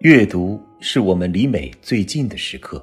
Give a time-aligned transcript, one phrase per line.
[0.00, 2.82] 阅读是我们离美最近的时刻。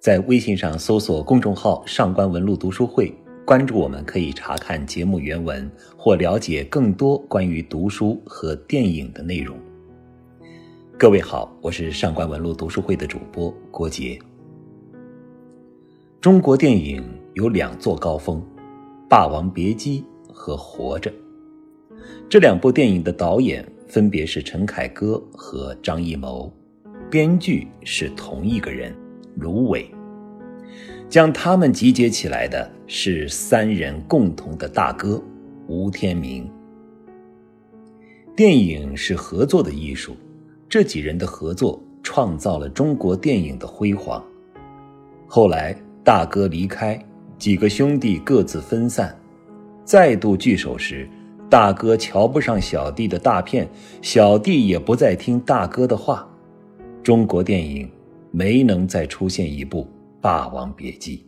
[0.00, 3.14] 在微信上搜索公众号“上官文露读书会”，
[3.46, 9.56] 关注我们，可以查看节目原文或了解更多关于读书和电影的内容。
[10.98, 14.18] 各位好，我是上官文露读书会的主播郭杰。
[16.20, 17.04] 中国电影
[17.34, 18.40] 有两座高峰，
[19.08, 21.08] 《霸王别姬》和《活着》。
[22.28, 26.50] 这两部电影的导演分别是陈凯歌和张艺谋，
[27.10, 28.90] 编剧是同一个人
[29.36, 29.86] 卢伟。
[31.10, 35.22] 将他们集结起来的是三人共同的大哥
[35.66, 36.50] 吴天明。
[38.34, 40.16] 电影是合作的艺术，
[40.70, 44.24] 这几人的合作创造了中国电影的辉煌。
[45.26, 46.98] 后来大哥离开，
[47.36, 49.14] 几个兄弟各自分散，
[49.84, 51.06] 再度聚首时。
[51.52, 53.68] 大哥瞧不上小弟的大片，
[54.00, 56.26] 小弟也不再听大哥的话。
[57.02, 57.86] 中国电影
[58.30, 59.82] 没能再出现一部
[60.18, 61.26] 《霸王别姬》。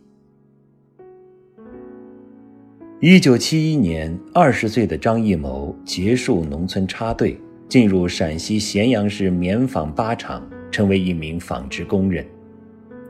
[3.01, 7.39] 一九七一年，二十岁的张艺谋结束农村插队，
[7.69, 12.27] 进入陕西咸阳市棉纺八厂，成为一名纺织工人。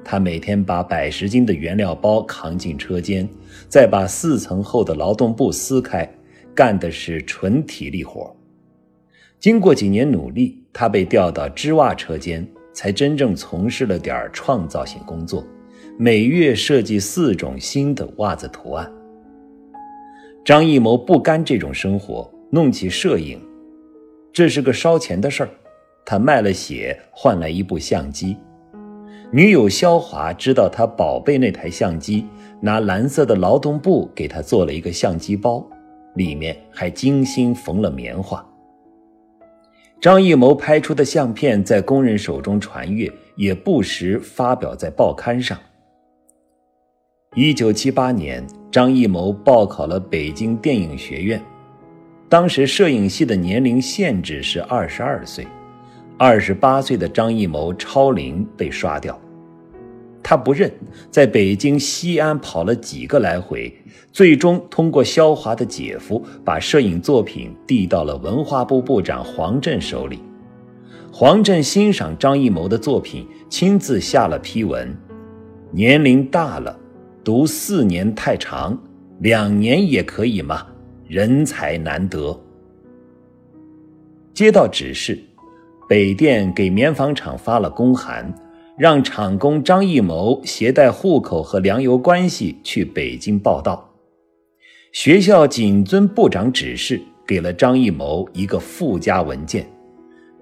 [0.03, 3.29] 他每天把百十斤的原料包扛进车间，
[3.69, 6.13] 再把四层厚的劳动布撕开。
[6.55, 8.35] 干的是纯体力活。
[9.41, 15.45] 经过几年努力，他被调到织袜车间，才真正从事了点创造性工作，
[15.99, 18.91] 每月设计四种新的袜子图案。
[20.45, 23.41] 张艺谋不甘这种生活，弄起摄影，
[24.33, 25.51] 这是个烧钱的事儿。
[26.07, 28.37] 他卖了血换来一部相机。
[29.33, 32.27] 女友肖华知道他宝贝那台相机，
[32.61, 35.67] 拿蓝色的劳动布给他做了一个相机包。
[36.15, 38.45] 里面还精心缝了棉花。
[40.01, 45.59] 张艺谋拍出的相片在工人手中传阅，也不时发表在报刊上。
[47.35, 51.43] 一九七八年，张艺谋报考了北京电影学院，
[52.29, 55.47] 当时摄影系的年龄限制是二十二岁，
[56.19, 59.19] 二十八岁的张艺谋超龄被刷掉。
[60.25, 60.73] 他不认，
[61.11, 63.71] 在北京、西安跑了几个来回，
[64.11, 70.19] 最终通过肖华的姐夫把摄影作品递到了文化部部长黄振手里。
[71.13, 74.97] 黄振欣赏张艺谋的作品，亲自下了批文：
[75.71, 76.75] 年龄大了，
[77.23, 78.77] 读四年太长，
[79.21, 80.67] 两年也可以嘛，
[81.07, 82.35] 人才难得。
[84.33, 85.23] 接到指示，
[85.87, 88.35] 北电给棉纺厂发了公函。
[88.77, 93.89] 让厂工张艺谋携带户口和粮油关系去北京报到。
[94.91, 99.67] 学校谨遵部长指示，给了张艺谋一个附加文件，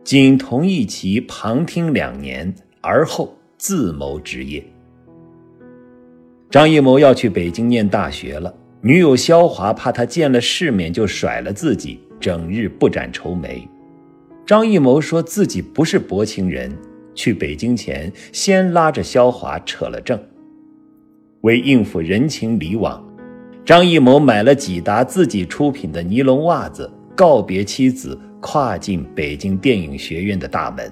[0.02, 4.64] 仅同意其旁听两年，而后自谋职业。
[6.50, 13.66] 张艺谋要去北京念大学了，女友肖华怕他见了世面就甩了自己，整日不展愁眉。
[14.46, 16.74] 张艺谋说自己不是薄情人。
[17.14, 20.18] 去北京前，先拉着肖华扯了证。
[21.42, 23.04] 为应付人情礼往，
[23.64, 30.90] 张艺谋买了几打自己出品的尼龙袜子，告别妻子，跨进北京电影学院的大门。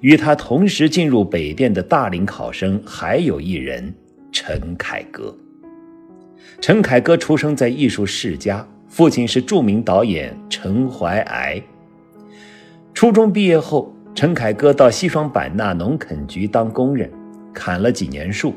[0.00, 3.92] 与他同时进入北电的大龄考生还有一人
[4.30, 5.36] 陈凯歌。
[6.60, 11.60] 陈凯歌出生在艺术世家，父亲是著名导演陈怀癌。
[12.94, 13.92] 初中毕业后。
[14.14, 17.10] 陈凯歌到西双版纳农垦局当工人，
[17.52, 18.54] 砍了几年树，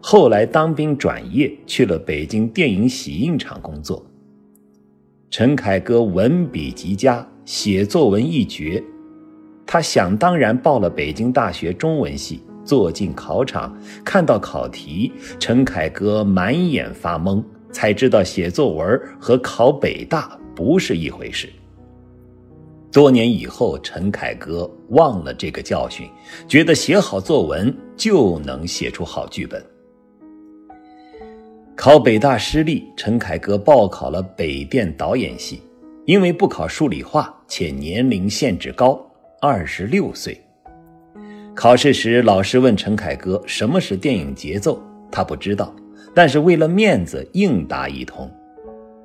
[0.00, 4.04] 后来当兵转业去了北京电影洗印厂工作。
[5.30, 8.82] 陈凯歌文笔极佳，写作文一绝，
[9.66, 21.50] 他想当然报了北京大学中文系，坐进考场，看到考题，陈凯歌满眼发懵，才知道写作文和考北大不是一回事。
[22.96, 26.08] 多年以后，陈凯歌忘了这个教训，
[26.48, 29.62] 觉得写好作文就能写出好剧本。
[31.76, 35.60] 考北大失利，陈凯歌报考了北电导演系，
[36.06, 38.98] 因为不考数理化，且年龄限制高，
[39.42, 40.40] 二十六岁。
[41.54, 44.82] 考试时，老师问陈凯歌什么是电影节奏，
[45.12, 45.70] 他不知道，
[46.14, 48.26] 但是为了面子应答一通。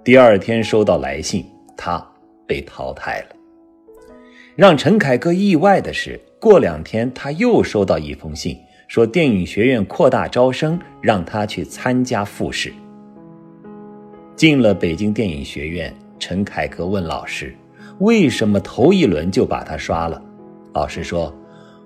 [0.02, 1.46] 第二天收到来信，
[1.76, 2.02] 他
[2.48, 3.41] 被淘汰了。
[4.56, 8.58] 让陈凯歌意外的是，过两天他又收到一封信，
[8.88, 12.74] 说电影学院扩大招生，让他去参加复试。
[14.36, 17.56] 进了北京电影学院，陈凯歌问老师
[18.00, 20.22] ：“为什么头一轮就把他刷了？”
[20.74, 21.34] 老师说：“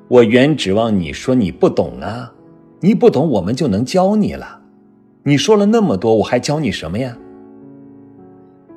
[0.07, 2.31] 我原指望你说你不懂啊，
[2.79, 4.61] 你不懂我们就能教你了。
[5.23, 7.15] 你说了那么多，我还教你什么呀？”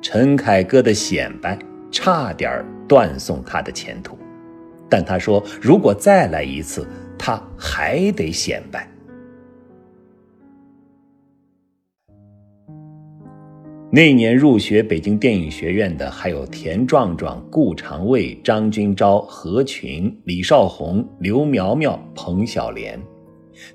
[0.01, 1.57] 陈凯歌的显摆
[1.91, 4.17] 差点断送他的前途，
[4.89, 6.85] 但他说：“如果再来一次，
[7.17, 8.85] 他还得显摆。”
[13.91, 23.01] 那年入学北京电影学院的还有田壮壮、顾长卫、张君钊、何群、李少红、刘苗苗、彭小莲，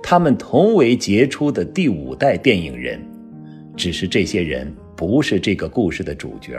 [0.03, 3.05] 他们同为杰出的第五代电影人，
[3.77, 6.57] 只是这些人不是这个故事的主角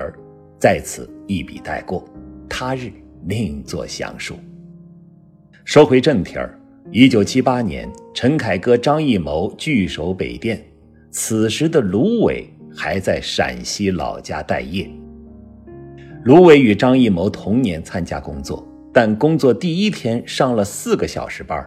[0.59, 2.03] 在此一笔带过，
[2.49, 2.91] 他日
[3.25, 4.35] 另作详述。
[5.63, 6.59] 说回正题儿，
[6.91, 10.63] 一九七八年，陈凯歌、张艺谋聚首北电，
[11.11, 12.49] 此时的芦苇。
[12.77, 14.85] 还在陕西老家待业。
[16.25, 21.65] 芦苇与张艺谋同年参加工作，但工作第一天上了四个小时班，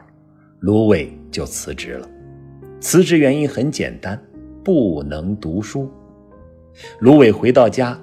[0.61, 2.07] 芦苇就辞职了。
[2.79, 4.23] 辞职原因很简单，
[4.63, 5.91] 不能读书。
[7.01, 7.99] 芦苇回到家，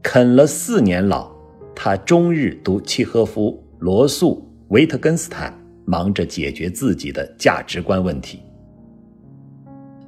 [0.00, 1.28] 啃了四年老，
[1.78, 8.40] 他终日读契诃夫、罗素、维特根斯坦，忙着解决自己的价值观问题。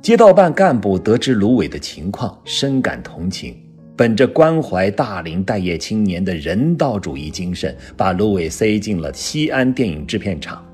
[0.01, 3.55] 街道办干部得知芦苇的情况，深感同情，
[3.95, 10.65] 本着关怀大龄待业青年的人道主义精神，把芦苇塞进了西安电影制片厂。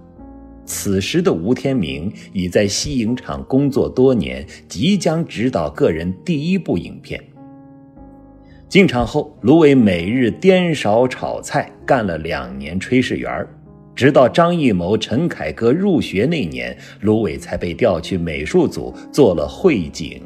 [0.65, 7.21] 此时的吴天明已在西影厂工作多年，即将执导个人第一部影片。
[8.75, 13.47] 进厂后，芦苇每日颠勺炒菜，干了两年炊事员。
[13.95, 20.21] 直到张艺谋、陈凯歌入学那年，芦苇才被调去美术组做了绘景。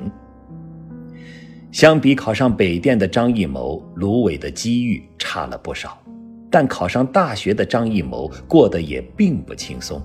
[1.71, 5.99] 相比考上北电的张艺谋，芦苇的机遇差了不少。
[6.51, 10.03] 但考上大学的张艺谋过得也并不轻松。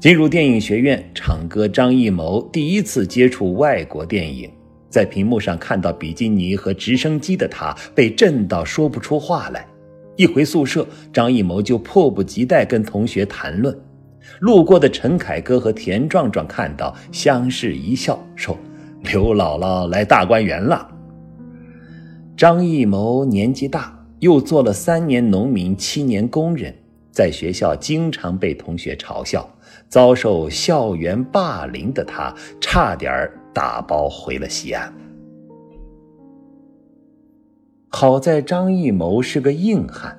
[0.00, 4.50] 进入电影学院，唱歌张艺谋第一次接触外国电影，
[4.88, 9.66] 在屏幕上看到比基尼和直升机的他，被震到说不出话来。
[10.16, 13.76] 一回宿舍，张艺谋就迫不及待跟同学谈论。
[14.40, 18.58] 路过的陈凯歌和田壮壮看到，相视一笑，说
[19.12, 20.88] ：“刘姥姥来大观园了。”
[22.36, 26.74] 张艺谋年纪大，又做了三年农民、七年工人，
[27.10, 29.48] 在学校经常被同学嘲笑，
[29.88, 34.92] 遭受校园霸凌的他，差点打包回了西安。
[37.90, 40.16] 好在张艺谋是个硬汉，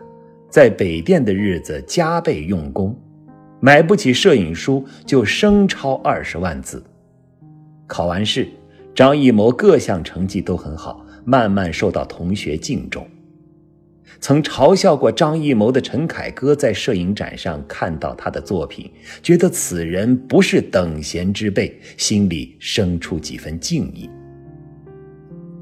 [0.50, 2.96] 在北电的日子加倍用功，
[3.60, 6.84] 买不起摄影书就生抄二十万字。
[7.86, 8.48] 考完试，
[8.96, 13.08] 张艺谋各项成绩都很好，慢慢受到同学敬重。
[14.20, 18.92] 曾嘲笑过张艺谋的陈凯歌在摄影展上看到他的作品，
[19.22, 24.10] 觉得此人不是等闲之辈，心里生出几分敬意。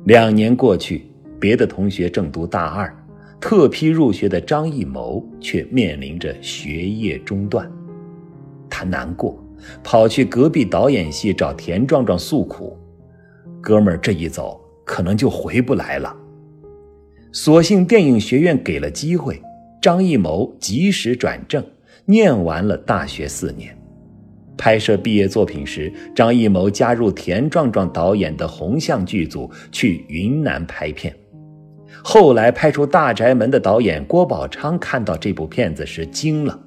[0.06, 1.06] 两年过去。
[1.40, 2.92] 别的同学正读大二，
[3.40, 7.72] 特批入学的张艺谋却面临着学业中断。
[8.68, 9.40] 他难过，
[9.84, 12.76] 跑去隔壁导演系找田壮壮诉苦
[13.62, 16.12] ：“哥们儿，这一走可能就回不来了。”
[17.32, 19.42] 所幸电影学院给了机会，
[19.82, 21.64] 张艺谋及时转正，
[22.06, 23.78] 念完了大学四年。
[24.58, 31.16] 拍摄毕业作品时，张艺谋加入田壮壮导演的红象剧组去云南拍片。
[32.04, 36.60] 后来拍出《大宅门》的导演郭宝昌看到这部片子时惊了：“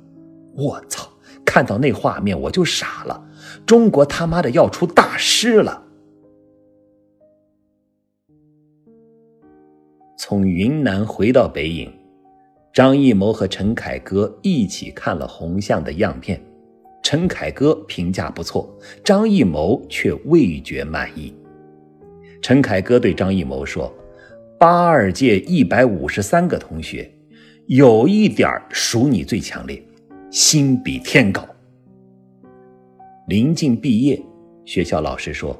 [0.54, 1.08] 我操！
[1.44, 3.20] 看到那画面我就傻了，
[3.66, 5.86] 中国他妈的要出大师了！”
[10.22, 11.90] 从云南回到北影，
[12.74, 16.38] 张艺谋和陈凯歌一起看了红象的样片，
[17.02, 18.68] 陈凯歌评价不错，
[19.02, 21.34] 张艺谋却未觉满意。
[22.42, 23.90] 陈凯歌对张艺谋说。
[24.58, 27.10] 八二届一百五十三个同学，
[27.64, 29.82] 有一点属你最强烈，
[30.30, 31.48] 心比天高。
[33.26, 34.20] 临近毕业，
[34.66, 35.58] 学校老师说：“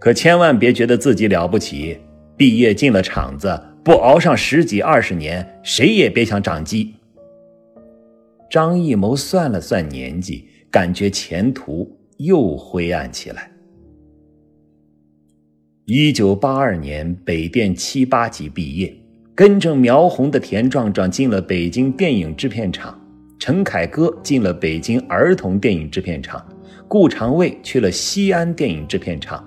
[0.00, 1.96] 可千万别觉得自己了不起，
[2.38, 6.94] 毕业进了厂子，不熬上十几二十年，谁也别想长鸡。”
[8.48, 13.50] 张艺谋算了算年纪，感觉前途又灰暗起来。
[15.84, 18.94] 一九八二年，北电七八级毕业，
[19.34, 22.98] 跟着苗红的田壮壮进了北京电影制片厂，
[23.38, 26.46] 陈凯歌进了北京儿童电影制片厂，
[26.86, 29.44] 顾长卫去了西安电影制片厂。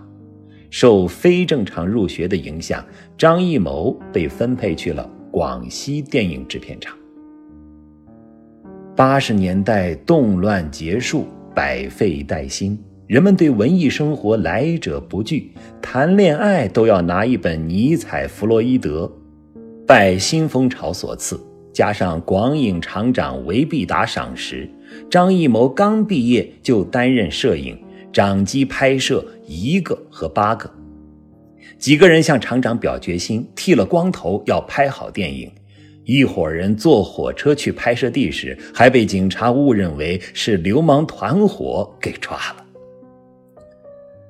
[0.71, 2.83] 受非正常入学的影响，
[3.17, 6.97] 张艺谋被分配去了广西电影制片厂。
[8.95, 15.51] 八十年代动乱结束，百废待兴，人们对文艺生活来者不拒，
[15.81, 19.11] 谈恋爱都要拿一本尼采、弗洛伊德。
[19.85, 21.37] 拜新风潮所赐，
[21.73, 24.69] 加上广影厂长韦必达赏识，
[25.09, 27.77] 张艺谋刚毕业就担任摄影，
[28.13, 30.71] 掌机拍摄一个和八个。
[31.77, 35.51] 几个人向厂长表决心，剃了光头要拍好电影。
[36.03, 42.65] 一伙人坐火车去拍摄地时，还被警察误认为是流氓团伙给抓了。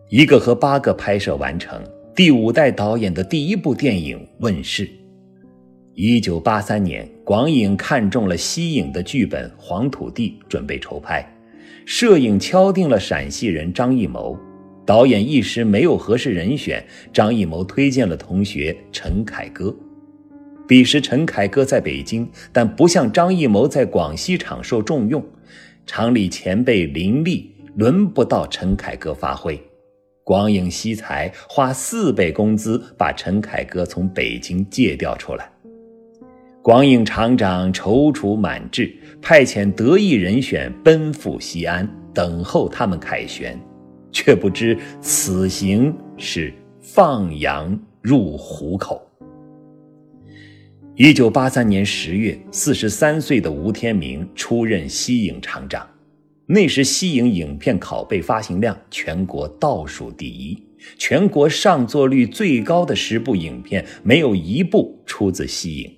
[0.10, 1.82] 一个和八个拍摄完成，
[2.13, 4.90] 第五代导演的第一部电影问世。
[5.94, 11.25] 一九八三年，广影看中了西影的剧本《黄土地》，准备筹拍，
[11.86, 14.38] 摄影敲定了陕西人张艺谋，
[14.86, 16.84] 导演一时没有合适人选，
[17.14, 19.76] 张艺谋推荐了同学陈凯歌。
[20.68, 25.24] 彼时，陈凯歌在北京，但不像张艺谋在广西厂受重用。
[25.86, 29.62] 厂里前辈林立，轮不到陈凯歌发挥。
[30.24, 35.52] 广影惜才，花四倍工资把陈凯歌从北京借调出来。
[36.62, 43.60] 广影厂长踌躇满志，派遣得意人选奔赴西安，等候他们凯旋，
[44.12, 49.01] 却不知此行是放羊入虎口。
[50.96, 55.88] 一九八三年十月，四十三岁的吴天明出任西影厂长。
[56.46, 60.62] 那时，西影影片拷贝发行量全国倒数第一，
[60.98, 65.91] 全国上座率最高的十部影片，没有一部出自西影。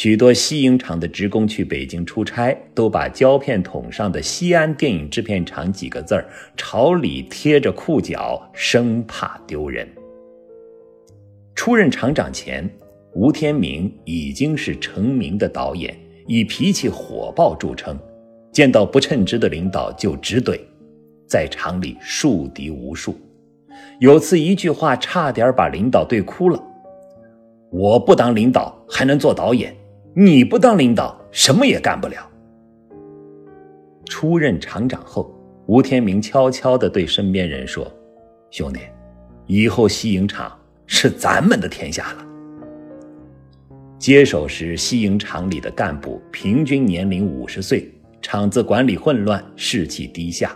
[0.00, 6.24] 许多西影厂的职工去北京出差，都把胶片桶上的“西安电影制片厂”几个字儿
[6.56, 9.88] 朝里贴着裤脚，生怕丢人。
[11.56, 12.70] 出任厂长前。
[13.12, 17.98] 吴天明已经是成名的导演，以脾气火爆著称，
[18.52, 20.60] 见到不称职的领导就直怼，
[21.26, 23.18] 在厂里树敌无数。
[23.98, 26.62] 有次一句话差点把领导怼哭了
[27.72, 29.74] ：“我不当领导还能做导演，
[30.20, 32.28] 你不当领导什么也干不了。”
[34.10, 35.32] 出任厂长后，
[35.66, 37.86] 吴天明悄悄地对身边人说
[38.50, 38.80] ：“兄弟，
[39.46, 40.50] 以后西营厂
[40.86, 42.26] 是咱们的天下了。”
[43.96, 47.88] 接手时，西营厂里的干部平均年龄五十岁，
[48.20, 50.50] 厂子管理混乱，士气低下。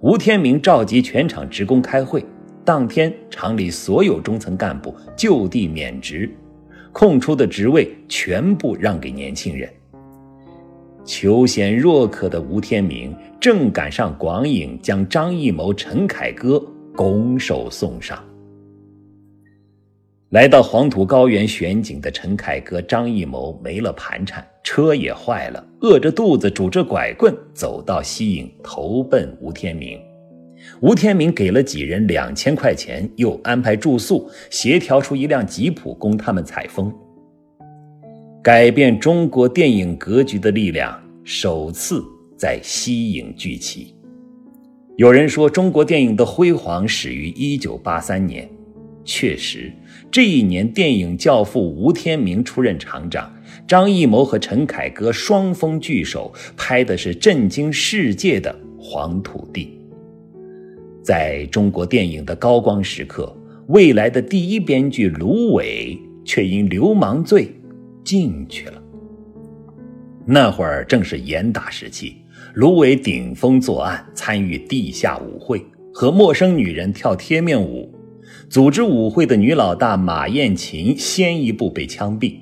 [0.00, 2.26] 吴天明召集全厂职工开会，
[2.64, 6.28] 当天厂里所有中层干部就地免职，
[6.92, 9.68] 空出的职位全部让给年轻人。
[11.04, 16.62] 求贤若渴的吴天明正赶上广影将张艺谋、陈凯歌
[16.94, 18.22] 拱手送上。
[20.28, 30.00] 来到黄土高原选景的陈凯歌、张艺谋没了盘缠，车也坏了，饿着肚子拄着拐棍走到西影，投奔吴天明。
[30.82, 36.90] 吴天明给了几人两千块钱，又安排住宿，协调出一辆吉普供他们采风。
[38.42, 42.02] 改变中国电影格局的力量首次
[42.34, 43.94] 在西影聚齐。
[44.96, 48.48] 有人说，中国电影的辉煌始于一九八三年。
[49.04, 49.70] 确实，
[50.10, 53.30] 这一年电影教父吴天明出任厂长，
[53.66, 58.50] 张艺谋和陈凯歌双峰聚首，拍的是震惊世界的
[58.82, 59.76] 《黄土地》。
[61.02, 63.34] 在中国电影的高光时刻，
[63.68, 67.48] 未来的第一编剧芦苇却因流氓罪
[68.04, 68.82] 进去了。
[70.26, 72.16] 那会儿正是严打时期，
[72.54, 77.92] 芦苇顶风作案，参与地下舞会，和陌生女人跳贴面舞。
[78.48, 82.34] 组织舞会的女老大马艳琴先一步被枪毙，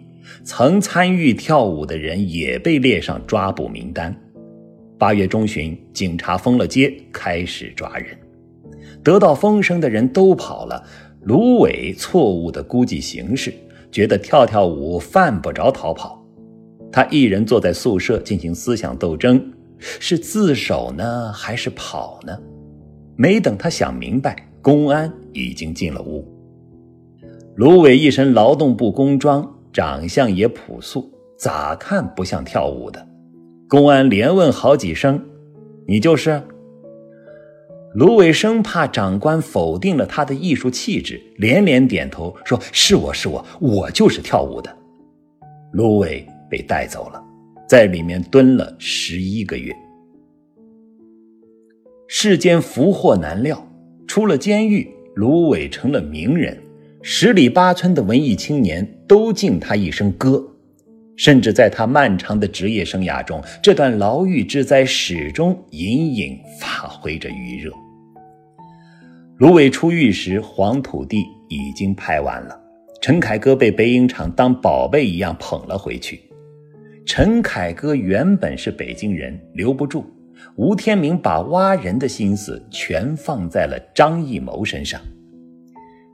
[0.43, 4.15] 曾参与跳舞的人也被列上抓捕名单。
[4.99, 8.19] 八月中旬，警察封了街，开始抓人。
[9.03, 10.83] 得到风声的人都跑了。
[11.23, 13.53] 芦苇错误地估计形势，
[13.91, 16.25] 觉得跳跳舞犯不着逃跑。
[16.91, 19.43] 他一人坐在宿舍进行思想斗争：
[19.79, 22.39] 是自首呢，还是跑呢？
[23.17, 24.45] 没等他想明白。
[24.61, 26.27] 公安已经进了屋。
[27.55, 33.07] 芦苇一身劳动部工装，长相也朴素，咋看不像跳舞的？
[33.69, 35.25] 公安连问好几声
[35.87, 36.43] ：“你就是？”
[37.95, 44.75] 芦苇生怕长官否定了他的艺术气质，连连点头说：“是我是我，我就是跳舞的。”
[45.73, 47.23] 芦苇被带走了，
[47.69, 49.75] 在里面蹲了十一个月。
[52.07, 53.65] 世间福祸难料。
[54.07, 56.59] 出了监狱，芦苇成了名人，
[57.03, 60.43] 十里八村的文艺青年都敬他一声哥。
[61.19, 67.73] 甚至在他漫长的职业生涯中，这段牢狱之灾始终隐隐发挥着余热。
[69.37, 72.59] 芦苇出狱时，黄土地已经拍完了，
[73.03, 76.21] 陈凯歌被北影厂当宝贝一样捧了回去。
[77.05, 80.05] 陈凯歌原本是北京人，留不住。
[80.55, 85.01] 吴天明把挖人的心思全放在了张艺谋身上。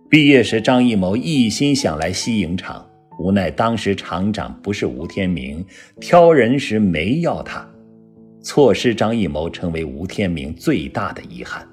[0.09, 2.87] 毕业时，张艺谋一心想来西影厂。
[3.19, 5.65] 无奈当时厂长不是吴天明，
[6.01, 7.67] 挑人时没要他，
[8.43, 11.67] 错失张艺谋成为吴天明最大的遗憾。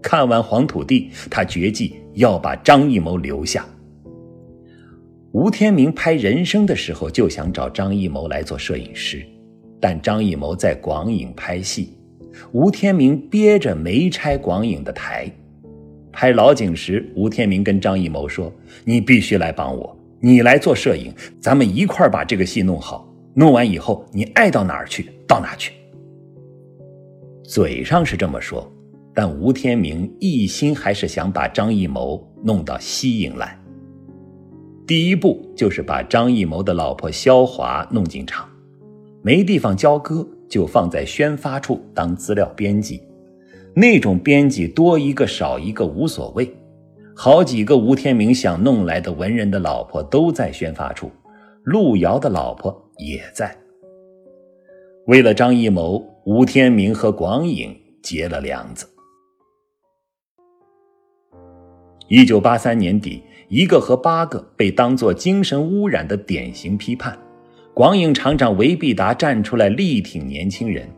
[0.00, 3.66] 看完《黄土地》，他决计要把张艺谋留下。
[5.32, 9.22] 吴天明拍《人生》的时候就想找张艺谋来做摄影师，
[9.78, 11.92] 但张艺谋在广影拍戏，
[12.52, 15.30] 吴天明憋着没拆广影的台。
[16.10, 18.50] 拍老井时，吴天明跟张艺谋说
[18.84, 23.08] ：“你必须来帮我。”你来做摄影，咱们一块儿把这个戏弄好。
[23.34, 25.72] 弄完以后，你爱到哪儿去到哪去。
[27.44, 28.68] 嘴上是这么说，
[29.14, 33.56] 但吴天明一心还是想把张艺谋弄到西影来。
[34.86, 38.48] 第一步就是把张艺谋的老婆肖华弄进厂，
[39.22, 43.00] 没地方交割，就放在宣发处当资料编辑。
[43.74, 46.52] 那种编辑多一个少一个无所谓。
[47.20, 51.10] 好几个吴天明想弄来的文人的老婆都在宣发处，
[51.64, 53.52] 路遥的老婆也在。
[55.08, 58.86] 为了张艺谋，吴天明和广影结了梁子。
[62.06, 67.18] 一九八三年底，一个和八个被当作精神污染的典型批判，
[67.74, 70.88] 广影厂长韦必达站出来力挺年轻人，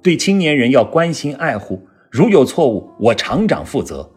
[0.00, 4.08] 对青年人要关心爱护，如有错误，我厂长负责。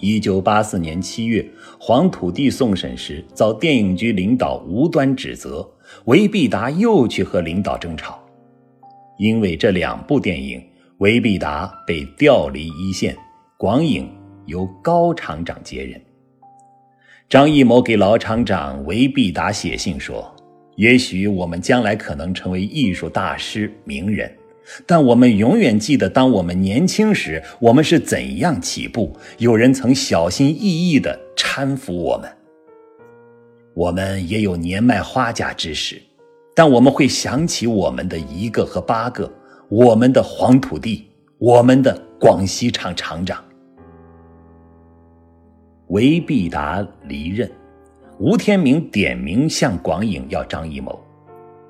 [0.00, 1.42] 一九八四年七月，
[1.78, 5.68] 《黄土地》送审时遭电影局领导无端指责，
[6.06, 8.18] 韦必达又去和领导争吵。
[9.18, 10.62] 因为这两部电影，
[10.98, 13.14] 韦必达被调离一线，
[13.58, 14.08] 广影
[14.46, 16.00] 由高厂长接任。
[17.28, 20.34] 张艺谋给老厂长韦必达写信说
[20.76, 24.34] ：“也许我们将来可能成为艺术大师、名人。”
[24.86, 29.16] 但我们永远记得，当我们年轻时，我们是怎样起步。
[29.38, 32.30] 有人曾小心翼翼地搀扶我们。
[33.74, 36.00] 我们也有年迈花甲之时，
[36.54, 39.32] 但我们会想起我们的一个和八个，
[39.68, 43.42] 我们的黄土地，我们的广西厂厂长。
[45.88, 47.50] 韦必达离任，
[48.18, 50.98] 吴天明点名向广影要张艺谋，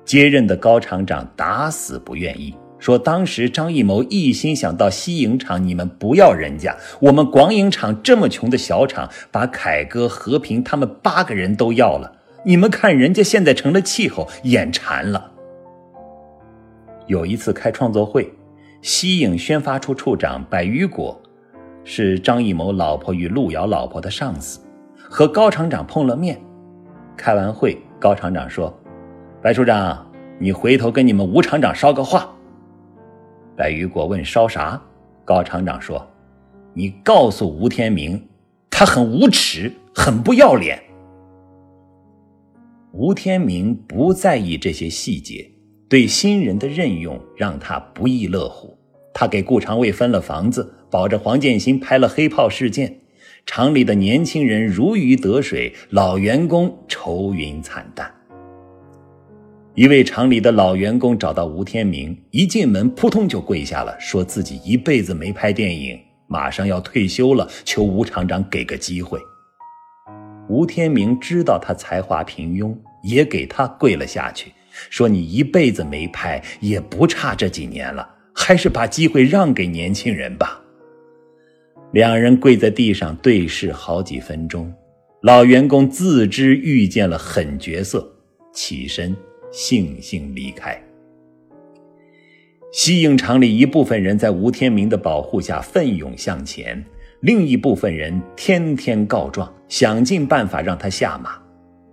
[0.03, 2.55] 接任的高厂长打死不愿意。
[2.81, 12.11] 说当时张艺谋一心想到西影厂，你们不要人家，我们广影厂这么穷的小厂，把凯歌、和平他们八个人都要了，
[12.43, 15.31] 你们看人家现在成了气候，眼馋了。
[17.05, 18.33] 有一次开创作会，
[18.81, 21.21] 西影宣发处处长白雨果，
[21.83, 24.59] 是张艺谋老婆与路遥老婆的上司，
[24.97, 26.41] 和高厂长碰了面。
[27.15, 28.75] 开完会，高厂长说
[29.39, 32.27] ：“白处长，你回头跟你们吴厂长捎个话。”
[33.61, 34.81] 白雨果问：“烧啥？”
[35.23, 36.03] 高厂长说
[36.73, 38.19] ：“你告诉吴天明，
[38.71, 40.81] 他很无耻，很不要脸。”
[42.91, 45.47] 吴天明不在意这些细节，
[45.87, 48.75] 对新人的任用让他不亦乐乎。
[49.13, 52.89] 他给顾长卫分了房子，保着黄建新拍了《黑炮事件》，
[53.45, 58.11] 厂里的年轻人如鱼得水，老员工愁云惨淡。
[59.73, 69.17] 一位厂里的老员工找到吴天明，一进门扑通就跪下了，说自己一辈子没拍电影，马上要退休了，求吴厂长给个机会。
[70.49, 74.51] 吴天明知道他才华平庸，也给他跪了下去，
[74.89, 78.05] 说：“你一辈子没拍，也不差这几年了，
[78.35, 80.61] 还是把机会让给年轻人吧。”
[81.93, 84.73] 两人跪在地上对视好几分钟，
[85.21, 88.05] 老员工自知遇见了狠角色，
[88.53, 89.15] 起身。
[89.51, 90.81] 悻悻离开。
[92.71, 96.81] 西影厂里一部分人在吴天明的保护下奋勇向前，
[97.19, 101.37] 另一部分人天天告状，想尽办法让他下马。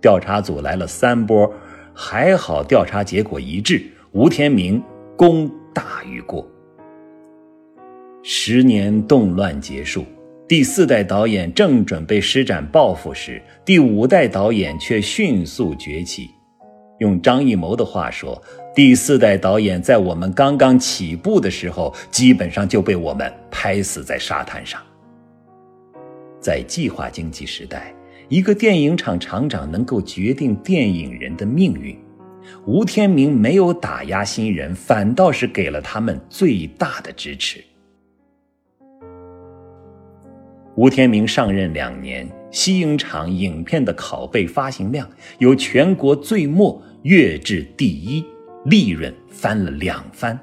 [0.01, 1.53] 调查组来了三波，
[1.93, 4.81] 还好调查结果一致，吴天明
[5.17, 6.49] 功大于过。
[8.23, 10.05] 十年动乱结束，
[10.47, 16.29] 第四代导演正准备施展抱负时，第五代导演却迅速崛起。
[16.99, 18.41] 用张艺谋的话说，
[18.75, 24.81] 第四代导演在我们刚刚起步的时候，基本上就被我们拍死在沙滩上。
[26.39, 27.93] 在计划经济时代，
[28.27, 31.97] 一个电影厂厂长能够决定电影人的命运，
[32.65, 37.63] 吴天明没有打压新人，反倒是给了他们最大的支持。
[40.75, 45.09] 吴天明上任两年，西影厂影片的拷贝发行量
[45.39, 48.25] 由全国最末跃至第一，
[48.65, 50.37] 利润翻了两番。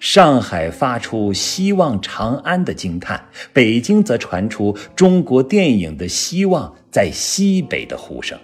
[0.00, 8.38] 上海发出“希望长安”的惊叹，北京则传出中国电影的希望在西北的呼声。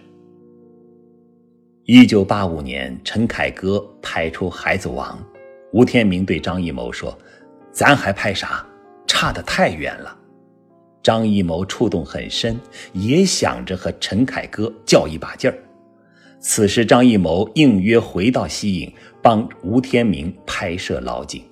[1.86, 5.18] 一九八五年，陈凯歌拍出《孩子王》，
[5.72, 7.18] 吴天明对张艺谋说
[7.72, 8.64] ：“咱还拍啥？
[9.06, 10.14] 差得太远了。”
[11.02, 12.60] 张艺谋触动很深，
[12.92, 15.56] 也想着和陈凯歌较一把劲儿。
[16.42, 21.42] 此时，张艺谋应约回到西影，帮吴天明拍摄老井。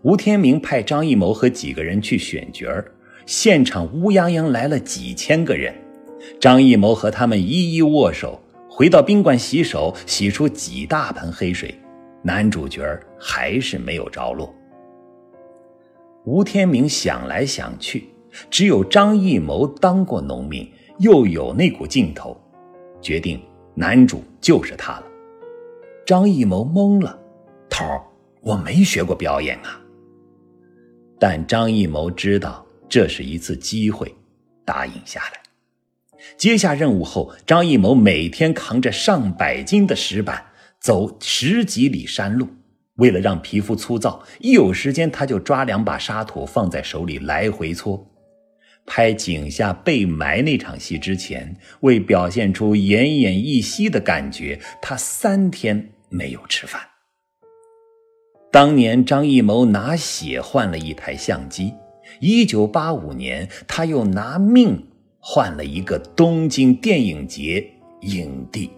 [0.00, 2.90] 吴天明派张艺谋和几个人去选角儿，
[3.26, 5.74] 现场乌泱泱来了几千个人，
[6.40, 8.40] 张艺谋和他们一一握手。
[8.70, 11.74] 回到宾馆洗手，洗出几大盆黑水，
[12.22, 12.82] 男主角
[13.18, 14.54] 还是没有着落。
[16.24, 18.04] 吴天明想来想去，
[18.48, 20.66] 只有张艺谋当过农民，
[20.98, 22.34] 又有那股劲头，
[23.02, 23.40] 决定
[23.78, 25.04] 男主就是他了。
[26.04, 27.16] 张艺谋懵了，
[27.70, 28.02] 头儿，
[28.40, 29.80] 我没学过表演啊。
[31.16, 34.12] 但张艺谋知道这是一次机会，
[34.64, 35.40] 答应下来。
[36.36, 40.44] 接下任务后，张艺谋每天扛着上百斤的石板
[40.80, 42.48] 走十几里山路。
[42.96, 48.04] 为了让皮肤粗糙，一有时间他就抓两把沙土放在手里来回搓。
[48.88, 56.80] 拍井下被埋那场戏之前，为表现出奄奄一息的感觉，他三天没有吃饭。
[58.50, 61.74] 当年张艺谋拿血换了一台相机，
[62.18, 64.84] 一九八五年他又拿命。
[65.20, 67.68] 换了一个东京电影节
[68.02, 68.70] 影帝。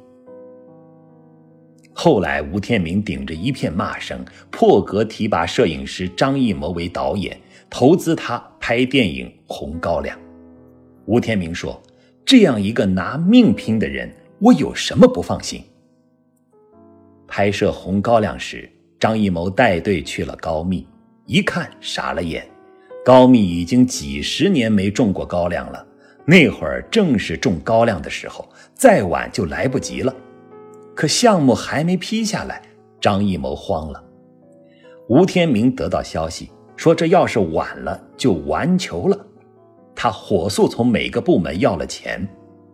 [1.93, 7.39] 后来，吴天明顶着一片骂声，破格提拔摄影师张艺谋为导演，
[7.71, 10.19] 投资他拍电影《红高粱》。
[11.07, 11.81] 吴天明说
[12.27, 15.63] ：“这样一个拿命拼的人，我有什么不放心？”
[17.29, 20.85] 拍摄《红高粱》时，张艺谋带队去了高密，
[21.27, 22.45] 一看傻了眼。
[23.05, 25.87] 高密已经几十年没种过高粱了。
[26.27, 30.15] 那会儿正是种高粱的时候，再晚就来不及了。
[30.95, 32.61] 可项目还没批下来，
[33.01, 34.05] 张艺谋慌了。
[35.09, 39.27] 吴天明得到消息说，这要是晚了就完球了。
[39.95, 42.27] 他火速从每个部门要了钱，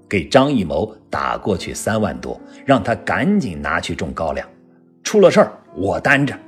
[0.09, 4.49] 给张艺谋打过去三万多，让他赶紧拿去种高粱。
[5.03, 6.39] 出了事儿我担着。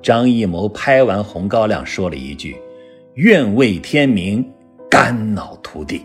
[0.00, 2.56] 张艺谋拍完《红高粱》，说了一句
[3.18, 4.48] ：“愿为天明。”
[4.88, 6.02] 肝脑涂地。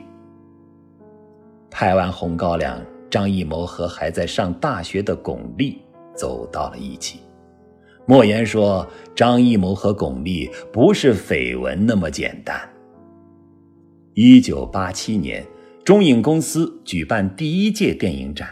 [1.70, 5.78] 拍完《红高粱》，张艺谋和还在上大学的巩俐
[6.16, 7.20] 走到了一起。
[8.06, 8.86] 莫言说
[9.16, 12.60] ：“张艺谋和巩俐不是绯闻那么简单。”
[14.14, 15.46] 一九八七年，
[15.86, 18.50] 中影公司举办第一届电影展，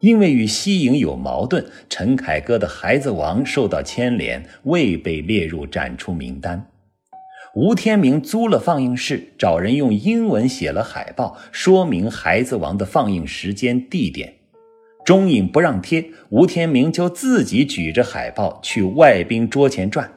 [0.00, 6.66] 因为与西影有矛盾，陈凯歌的《孩子王》受到牵连，未被列入展出名单。
[7.54, 14.32] 吴天明租了放映室，找人用英文写了海报，说明《孩子王》的放映时间、地点。
[15.04, 20.08] 中影不让贴，吴天明就自己举着海报去外宾桌前转，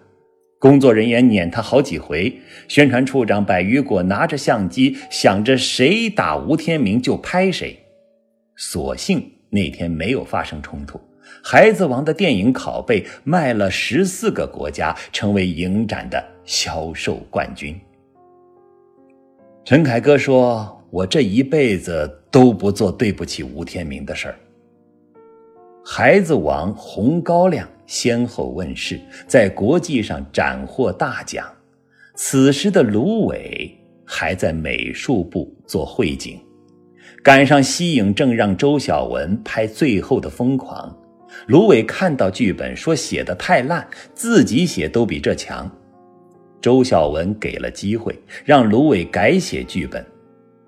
[0.60, 2.40] 工作人员撵他好几回。
[2.68, 7.80] 宣传处长柏雨果拿着相机，想着谁打吴天明就拍谁。
[8.56, 10.98] 所幸那天没有发生冲突。
[11.44, 17.76] 《孩子王》的电影拷贝卖了十四个国家，成为影展的销售冠军。
[19.64, 24.36] 陈凯歌说：“我这一辈子都不做对不起吴天明的事儿。”
[25.88, 31.46] 《孩子王》《红高粱》先后问世，在国际上斩获大奖。
[32.16, 33.72] 此时的芦苇
[34.04, 36.40] 还在美术部做会景，
[37.22, 40.90] 赶上西影正让周晓文拍《最后的疯狂》。
[41.46, 45.70] 芦苇看到剧本，说写的太烂，自己写都比这强。
[46.60, 50.04] 周晓文给了机会，让芦苇改写剧本。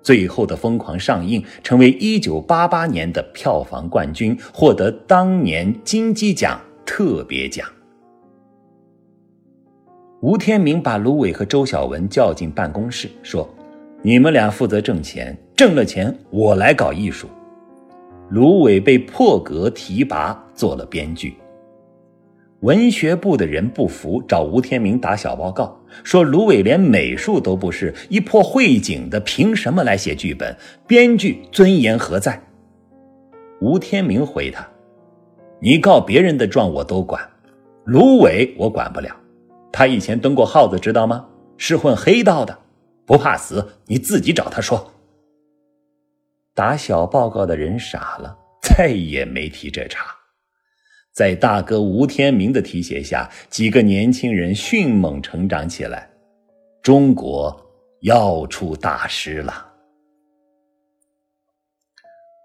[0.08, 7.68] 最后的疯狂上映，成为1988年的票房冠军，获得当年金鸡奖特别奖。
[10.22, 13.46] 吴天明把芦苇和周晓文叫进办公室，说
[14.00, 17.28] ：“你们俩负责挣钱，挣了钱我来搞艺术。”
[18.32, 21.34] 芦苇被破格提拔做了编剧，
[22.60, 30.56] 文学部的人不服，找吴天明打小报告，说芦苇连美术都不是，一破会景的凭什么来写剧本？
[30.86, 32.42] 编剧尊严何在？
[33.60, 34.68] 吴天明回他
[35.62, 37.22] ：“你告别人的状我都管，
[37.84, 39.14] 芦苇我管不了。
[39.70, 41.26] 他以前蹲过耗子，知道吗？
[41.56, 42.58] 是混黑道的，
[43.06, 44.92] 不怕死，你自己找他说。
[46.54, 50.17] 打小报告的人傻了，再也没提这茬。
[51.18, 56.08] 在大哥吴天明的提携下，几个年轻人迅猛成长起来。
[56.80, 57.60] 中国
[58.02, 59.66] 要出大师了。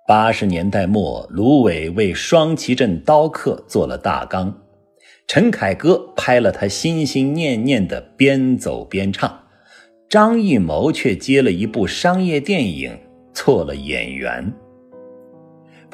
[0.08, 4.52] 八十年代末，芦苇为《双旗镇刀客》做了大纲，
[5.28, 9.40] 陈凯歌拍了他心心念念的边走边唱，
[10.10, 12.98] 张艺谋却接了一部商业电影，
[13.36, 14.52] 做了演员。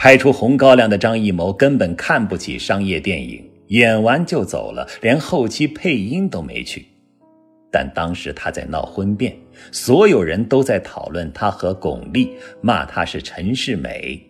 [0.02, 6.86] 拍出《红高粱》的张艺谋根本看不起商业电影，演完就走了，连后期配音都没去。
[7.70, 9.36] 但当时他在闹婚变，
[9.74, 12.30] 所有人都在讨论他和巩俐，
[12.62, 14.26] 骂他是陈世美。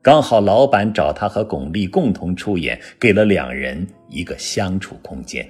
[0.00, 5.44] 刚好老板找他和巩俐共同出演，给了两人一个相处空间。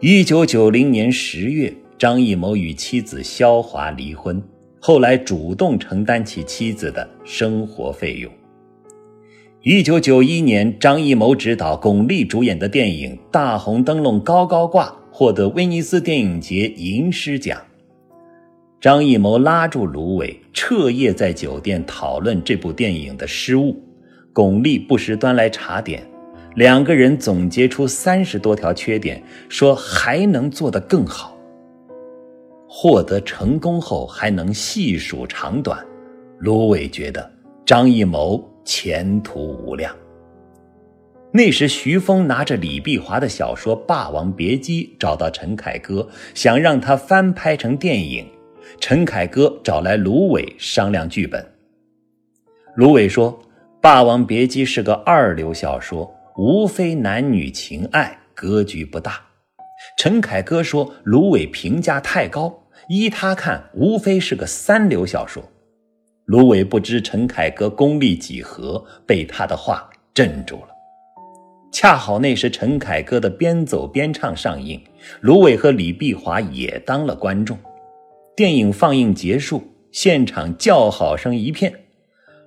[0.00, 4.42] 一九九零年十月，张艺谋与妻子肖华离婚，
[4.78, 8.32] 后来主动承担起妻子的生活费用。
[9.62, 14.86] 一九九一年，张艺谋执导、巩俐主演的电影《大红灯笼高高挂》。
[15.18, 17.58] 获得威尼斯电影节银狮奖。
[18.78, 23.82] 张艺谋拉住芦苇，彻夜在酒店讨论这部电影的失误。
[24.34, 26.06] 巩俐不时端来茶点，
[26.54, 31.35] 两个人总结出三十多条缺点，说还能做得更好。
[32.68, 35.84] 获得成功后还能细数长短，
[36.38, 37.30] 芦苇觉得
[37.64, 39.94] 张艺谋前途无量。
[41.32, 48.26] 那时，徐峰拿着李碧华的小说《霸王别姬》找到陈凯歌，想让他翻拍成电影。
[48.80, 51.44] 陈凯歌找来芦苇商量剧本。
[52.74, 53.32] 芦苇说
[53.80, 59.20] ：“《霸王别姬》是个二流小说，无非男女情爱，格局不大。”
[59.96, 65.42] 陈凯歌说：“芦苇评价太高，依他看，无非是个三流小说。”
[66.26, 70.68] 芦苇不知陈凯歌功力几何，被他的话镇住了。
[71.72, 74.78] 恰好那时陈凯歌的《边走边唱》上映，
[75.22, 77.56] 芦苇和李碧华也当了观众。
[78.36, 81.72] 电影放映结束，现场叫好声一片。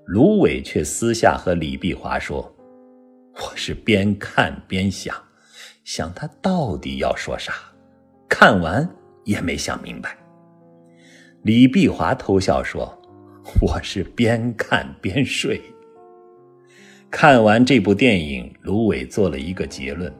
[0.05, 2.55] 芦苇却私下和李碧华说
[3.41, 5.15] ：“我是边看边想，
[5.91, 7.51] 想他到底要说啥，
[8.29, 8.87] 看完
[9.23, 10.15] 也没想明白。”
[11.41, 12.95] 李碧华偷笑说
[13.59, 15.59] ：“我是边看边睡。”
[17.09, 20.13] 看完这部电影，芦苇做了一个结论：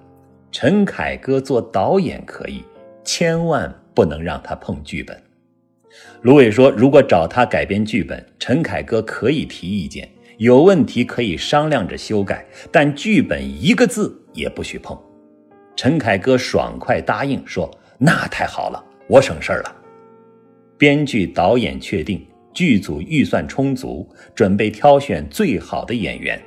[0.51, 2.63] 陈凯歌做导演可以，
[3.03, 5.21] 千万不能让他碰剧本。
[6.23, 14.99] 芦苇说：“如果找他改编剧本，陈凯歌可以提意见，有问题可以商量着修改，但剧本一个字也不许碰。”
[15.81, 19.73] 陈凯歌爽快答应说：“那太好了，我省事儿了。”
[20.77, 22.21] 编剧、导演确定，
[22.53, 26.37] 剧组预算充足，准备挑选最好的演员。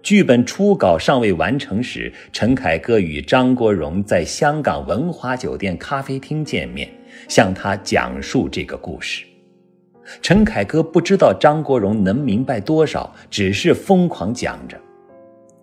[0.00, 6.88] 剧本初稿尚未完成时，陈凯歌与张国荣在香港文华酒店咖啡厅见面，
[7.28, 9.24] 向他讲述这个故事。
[10.20, 14.80] 陈凯歌不知道张国荣能明白多少，只是疯狂讲着。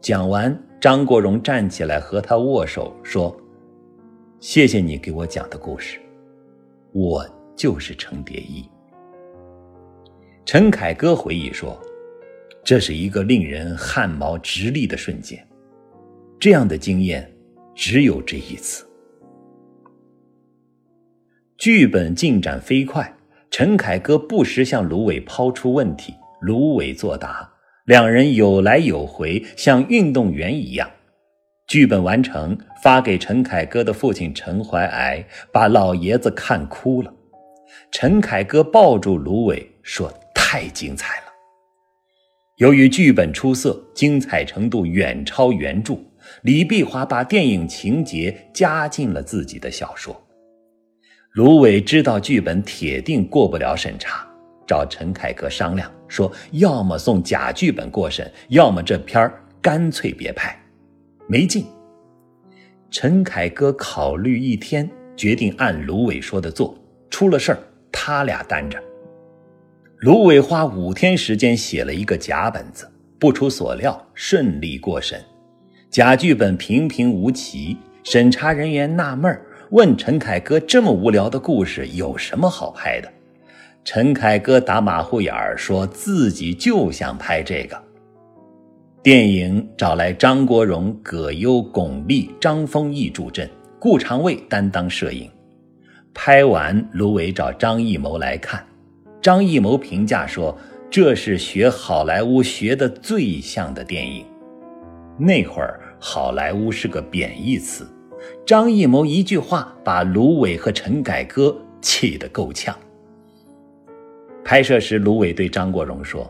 [0.01, 3.35] 讲完，张国荣站起来和他握手，说
[4.39, 5.99] ：“谢谢你给我讲的故事，
[6.93, 8.63] 我就是程蝶衣。”
[10.45, 11.79] 陈凯歌回忆说。
[12.61, 15.43] 这是一个令人汗毛直立的瞬间，
[16.39, 17.27] 这样的经验
[17.73, 18.85] 只有这一次。
[21.57, 23.11] 剧本进展飞快，
[23.49, 27.48] 陈凯歌不时向芦苇抛出问题，芦苇作答，
[27.89, 30.87] 两人有来有回，像运动员一样。
[31.65, 37.11] 剧本完成，发给陈凯歌的父亲陈怀癌，把老爷子看哭了。
[37.91, 41.23] 陈凯歌抱住芦苇说：“太精彩了。”
[42.61, 45.97] 由于剧本出色，精彩程度远超原著，
[46.43, 50.15] 李碧华把电影情节加进了自己的小说。
[51.31, 54.28] 芦苇知道剧本铁定过不了审查，
[54.69, 60.55] 找陈凯歌商量说：要么送假剧本过审，要么这片儿干脆别拍，
[61.27, 61.65] 没劲。
[62.91, 66.77] 陈凯歌考虑一天，决定按芦苇说的做，
[67.09, 67.59] 出了事儿
[67.91, 68.79] 他俩担着。
[70.01, 75.19] 芦苇花五天时间写了一个假本子，不出所料顺利过审。
[75.89, 79.35] 假剧本平平无奇，审查人员纳闷
[79.71, 83.11] 问陈凯歌：“这么无聊的故事有什么好拍的？”
[83.91, 87.75] 陈凯歌打马虎眼儿，说自己就想拍这个。
[89.01, 93.49] 电影找来张国荣、葛优、巩俐、张丰毅助阵，
[93.79, 95.27] 顾长卫担当摄影。
[96.13, 98.63] 拍完，芦苇找张艺谋来看，
[99.23, 100.55] 张艺谋评价说
[100.91, 104.23] ：“这是学好莱坞学的最像的电影。”
[105.17, 107.87] 那会儿，好莱坞是个贬义词。
[108.45, 112.77] 张艺谋一句话把芦苇和陈凯歌气得够呛。
[114.49, 116.27] 拍摄时，芦苇对张国荣说：“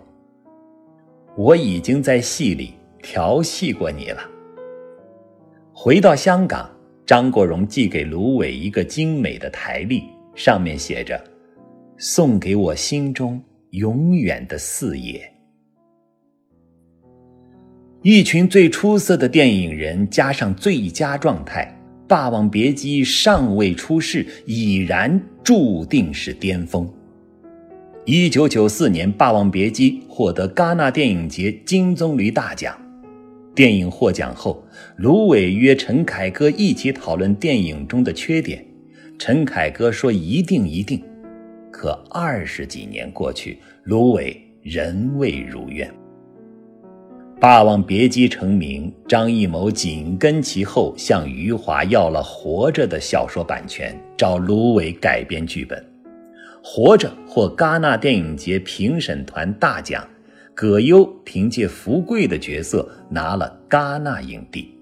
[1.38, 4.20] 我已经在戏里调戏过你了。”
[5.72, 6.70] 回到香港，
[7.06, 10.04] 张国荣寄给芦苇一个精美的台历，
[10.36, 11.18] 上面写着
[11.98, 15.22] ：“送给我心中永远的四爷。”
[18.04, 21.74] 一群最出色的电影人加上最佳状态。
[22.10, 26.86] 《霸王别姬》尚未出世，已然注定是巅峰。
[28.12, 32.76] 一九九四年，《霸王别姬》获得戛纳电影节金棕榈大奖。
[33.54, 34.64] 电影获奖后，
[34.96, 38.66] 芦苇约陈凯歌一起讨论电影中的缺点。
[39.20, 41.00] 陈凯歌说：“一定一定。”
[41.70, 45.88] 可二十几年过去，芦苇仍未如愿。
[47.40, 55.80] 《霸王别姬》成名，张艺谋紧跟其后，向余华要了《活着》的小说版权，找芦苇改编剧本。
[56.64, 60.08] 《活着》获戛纳电影节评审团大奖，
[60.54, 64.74] 葛优凭借福贵的角色拿了戛纳影帝。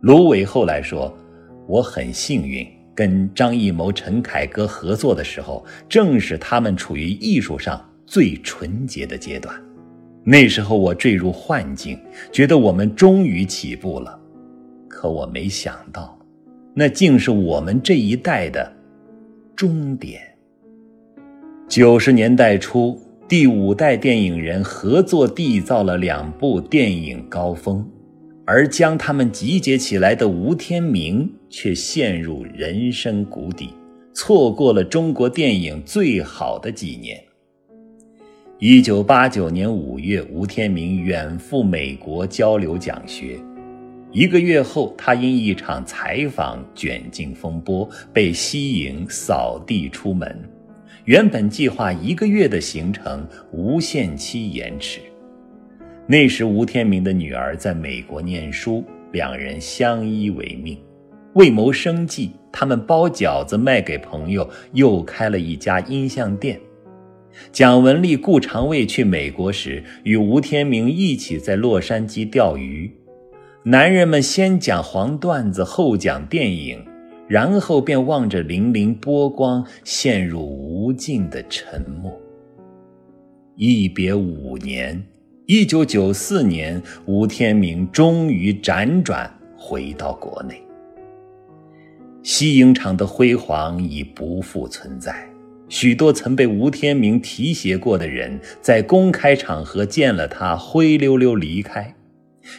[0.00, 1.12] 芦苇后来说
[1.66, 9.54] ：“我很幸运，跟张艺谋、陈凯歌合作的时候，正是他们处于艺术上最纯洁的阶段。”
[10.22, 11.98] 那时候我坠入幻境，
[12.32, 14.18] 觉得我们终于起步了，
[14.88, 16.18] 可我没想到，
[16.74, 18.72] 那竟是我们这一代的
[19.54, 20.20] 终点。
[21.68, 22.96] 九十年代初，
[23.28, 27.84] 第五代电影人合作缔造了两部电影高峰，
[28.46, 33.70] 而将他们集结起来的吴天明却陷入人生谷底，
[34.14, 37.20] 错过了中国电影最好的几年。
[38.60, 43.38] 一九八九年五月，吴天明远赴美国交流讲学。
[44.12, 50.42] 一个月后，他因一场采访卷进风波，被西影扫地出门。
[51.06, 54.98] 原本计划一个月的行程，无限期延迟。
[56.04, 60.76] 那时，吴天明的女儿在美国念书，两人相依为命。
[61.34, 66.58] 为谋生计，他们包饺子卖给朋友，又开了一家音像店。
[67.52, 72.90] 蒋雯丽、顾长卫去美国时，与吴天明一起在洛杉矶钓鱼。
[73.62, 76.84] 男人们先讲黄段子，后讲电影，
[77.28, 82.12] 然后便望着粼粼波光，陷入无尽的沉默。
[83.56, 85.02] 一别五年，
[85.46, 90.62] 一九九四年，吴天明终于辗转回到国内。
[92.22, 95.28] 西影厂的辉煌已不复存在。
[95.68, 101.95] 许多曾被吴天明提携过的人，在公开场合见了他，灰溜溜离开。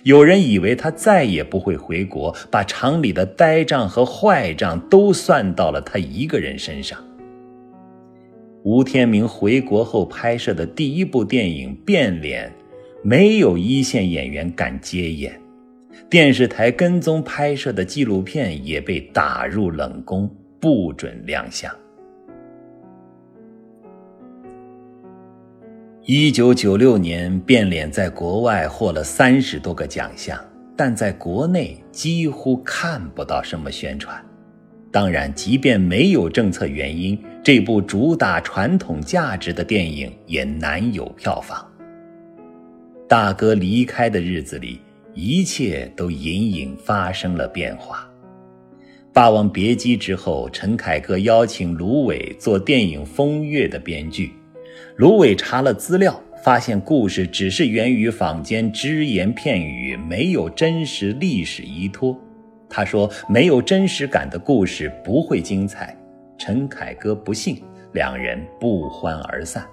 [0.04, 6.98] 有人以为他再也不会回国，把厂里的呆账和坏账都算到了他一个人身上。
[8.64, 12.50] 吴天明回国后拍摄的第一部电影《变脸》，
[13.02, 15.40] 没有一线演员敢接演。
[16.10, 21.74] 电视台跟踪拍摄的纪录片也被打入冷宫，不准亮相。
[26.10, 30.40] 一九九六年，变脸在国外获了三十多个奖项，
[30.74, 34.18] 但在国内几乎看不到什么宣传。
[34.90, 41.70] 当然，即便没有政策原因，这部主打传统价值的电影也难有票房。
[43.06, 44.80] 大哥离开的日子里，
[45.14, 48.10] 一切都隐隐发生了变化。
[49.12, 54.32] 《霸王别姬》之后，陈凯歌邀请芦苇做电影《风月》的编剧。
[54.98, 62.20] 芦苇查了资料，发现故事只是源于坊间只言片语，没有真实历史依托。
[62.68, 65.96] 他说：“没有真实感的故事不会精彩。”
[66.36, 67.62] 陈凯歌不信，
[67.94, 69.64] 两人不欢而散。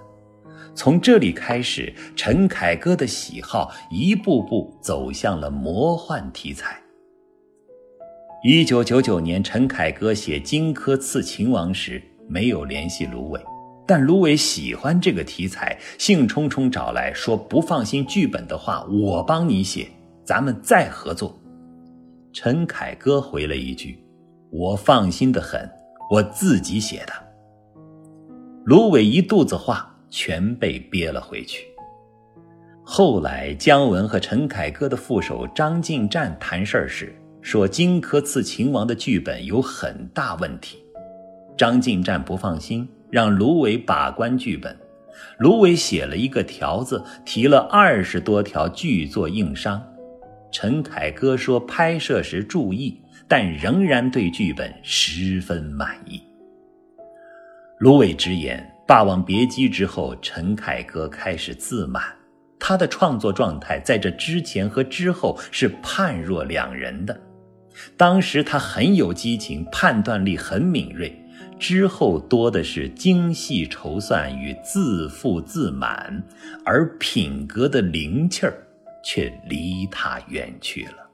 [0.75, 6.79] 从这里开始，陈凯歌的喜好一步步走向了魔幻题材。
[8.43, 11.99] 一九九九年，陈凯歌写《荆轲刺秦王》时，
[12.29, 13.41] 没有联系芦苇。
[13.87, 19.87] 但芦苇喜欢这个题材，兴冲冲找来说：“不放心剧本的话，我帮你写，
[20.23, 21.37] 咱们再合作。”
[22.33, 24.03] 陈凯歌回了一句
[24.51, 25.69] ：“我放心的很，
[26.09, 27.13] 我自己写的。”
[28.65, 31.67] 芦苇一肚子话全被憋了回去。
[32.83, 40.77] 后来，姜文和陈凯歌的副手张晋战谈事儿时说，《荆轲刺秦王》的剧本有很大问题。
[41.55, 44.77] 张晋战不放心，让卢伟把关剧本。
[45.37, 49.81] 卢伟写了一个条子，提了二十多条剧作硬伤。
[50.51, 56.21] 陈凯歌说拍摄时注意，但仍然对剧本十分满意。
[57.77, 62.03] 卢伟直言，《霸王别姬》之后，陈凯歌开始自满。
[62.59, 67.17] 他的创作状态在这之前和之后是判若两人的。
[67.95, 71.09] 当时他很有激情，判断力很敏锐；
[71.57, 76.21] 之后多的是精细筹算与自负自满，
[76.63, 78.67] 而品格的灵气儿
[79.03, 81.09] 却离他远去了。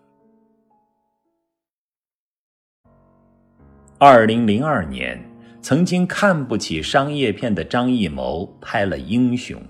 [3.97, 5.23] 二零零二年，
[5.61, 9.61] 曾经看不起商业片的张艺谋拍了《英雄》。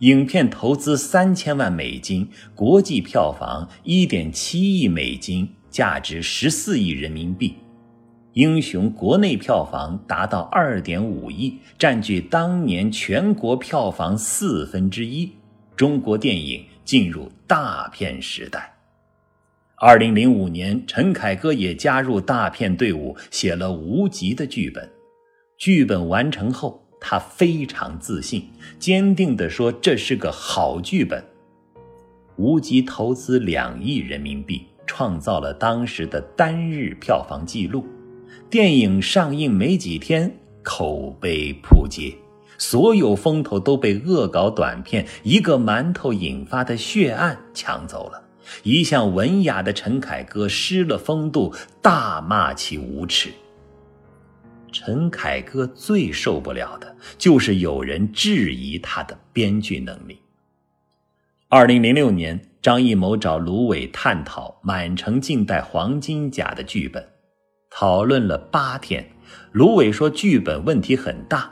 [0.00, 7.54] 影片投资三千万美金，国际票房一点七亿美金，价值十四亿人民币。
[8.34, 15.30] 英雄国内票房达到二点五亿，占据当年全国票房四分之一。
[15.76, 18.74] 中国电影进入大片时代。
[19.76, 24.88] 二零零五年，陈凯歌也加入大片队伍，写了《无极》的剧本。
[25.56, 26.80] 剧本完成后。
[27.04, 31.20] 他非常自信，坚定地说：“这是个好剧本。”
[32.38, 37.84] 无极投资两亿人民币，创造了当时的单日票房纪录。
[38.52, 40.30] 电影上映没几天，
[40.62, 42.14] 口碑扑街，
[42.58, 48.22] 所有风头都被恶搞短片《一个馒头》引发的血案抢走了。
[48.62, 53.30] 一向文雅的陈凯歌失了风度，大骂其无耻。
[54.70, 60.18] 陈凯歌最受不了的就是有人质疑他的编剧能力。
[61.48, 67.02] 二零零六年，张艺谋找卢伟探讨《满城尽带黄金甲》的剧本，
[67.74, 69.04] 讨论了八天。
[69.52, 71.50] 卢伟说剧本问题很大，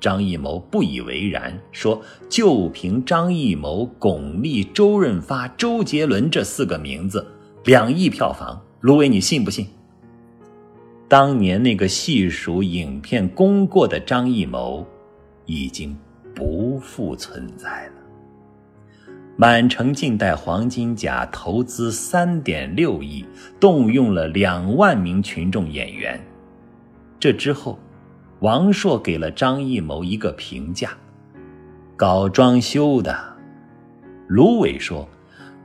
[0.00, 7.26] 张艺谋不以为然，说就凭张艺谋、巩俐、周润发、周杰伦这四个名字，
[7.64, 9.66] 两亿票房，卢伟你信不信？
[11.08, 14.86] 当年那个细数影片功过的张艺谋，
[15.46, 15.96] 已经
[16.34, 17.97] 不复存在了。
[19.40, 23.24] 满城尽带黄金甲投资三点六亿，
[23.60, 26.20] 动用了两万名群众演员。
[27.20, 27.78] 这之后，
[28.40, 30.90] 王朔给了张艺谋一个评价：
[31.96, 33.16] 搞装修的。
[34.26, 35.08] 卢伟说：“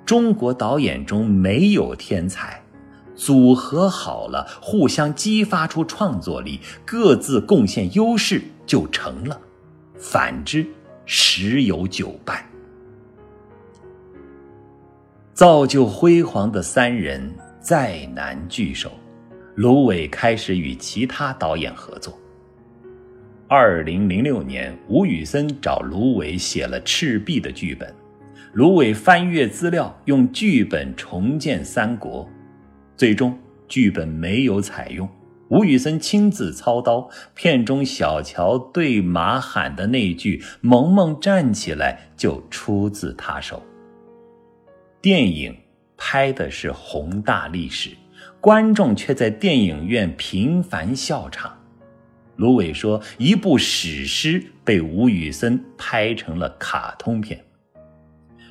[0.06, 2.62] 中国导演中没有天才。”
[3.18, 9.36] 组合好了，互相激发出创作力，各自贡献优势就成了；
[9.98, 10.64] 反之，
[11.08, 12.48] 十有九败。
[15.34, 18.92] 造就辉煌的三人再难聚首，
[19.56, 22.16] 卢伟开始与其他导演合作。
[23.48, 27.92] 二零零六年，吴宇森找卢伟写了《赤壁》的剧本，
[28.54, 32.30] 卢伟翻阅资料，用剧本重建三国。
[32.96, 33.36] 最终，
[33.68, 35.10] 剧本没有采用，
[35.50, 37.10] 吴宇森亲自操刀。
[37.34, 43.64] 片中小乔对马喊的那句“萌萌站起来”就出自他手。
[45.04, 45.54] 电影
[45.98, 47.90] 拍的是宏大历史，
[48.40, 51.54] 观众却在电影院频繁笑场。
[52.38, 57.44] 芦苇说：“一部史诗被吴宇森拍成了卡通片。”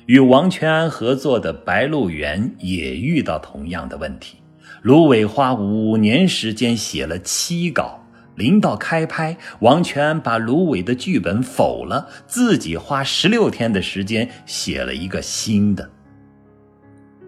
[0.05, 4.37] 与王全安合作的《白鹿原》也遇到同样的问题。
[4.83, 7.99] 芦苇花五年时间写了七稿，
[8.35, 15.89] 临到开拍，王全安把芦苇的剧本否了，自己花十六天的时间写了一个新的。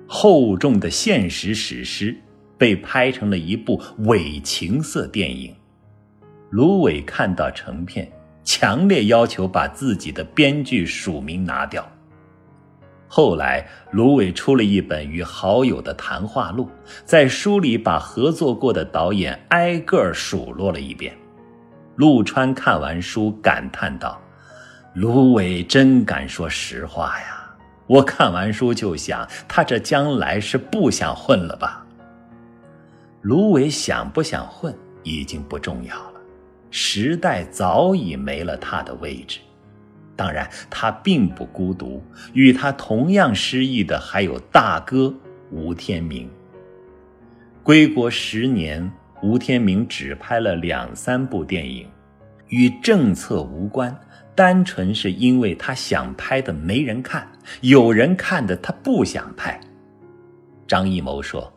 [0.08, 2.16] 厚重的现实史诗
[2.58, 5.54] 被拍成了一部伪情色电影。
[6.52, 8.10] 芦苇看到成片，
[8.44, 11.86] 强烈要求把自己的编剧署名拿掉。
[13.08, 16.70] 后来，芦苇出了一本与好友的谈话录，
[17.06, 21.16] 在书里把合作过的导演挨个数落了一遍。
[21.96, 24.22] 陆川看完书感叹道
[24.94, 27.35] ：“芦苇真敢说实话呀！
[27.88, 31.86] 我看完书就想，他这将来是不想混了吧？”
[33.22, 36.22] 芦苇想不想混已经不重要了，
[36.70, 39.40] 时代早已没了他的位置。
[40.16, 42.02] 当然，他并不孤独，
[42.34, 45.14] 与他同样失意的还有大哥
[45.52, 46.30] 吴天明。
[47.64, 48.90] 归国十年，
[49.22, 51.88] 吴天明只拍了两三部电影，
[52.48, 53.94] 与政策无关，
[54.36, 57.26] 单纯是因为他想拍的没人看，
[57.62, 59.60] 有人看的他不想拍。
[60.68, 61.54] 张艺谋说：“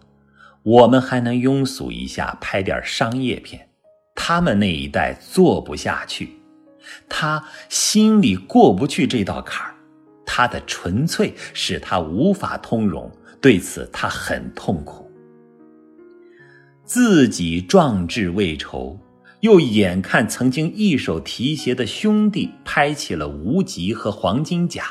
[0.62, 3.68] 我们还能庸俗一下，拍点商业片，
[4.14, 6.36] 他们那一代做不下去，
[7.08, 9.74] 他心里过不去这道坎儿，
[10.24, 13.10] 他的纯粹使他无法通融，
[13.40, 15.10] 对此他很痛苦。
[16.84, 18.96] 自己壮志未酬。”
[19.40, 24.82] 又眼看曾经一手提携的兄弟拍起了《无极》和《黄金甲》，